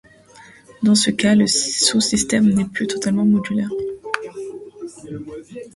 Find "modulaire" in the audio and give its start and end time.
3.23-3.69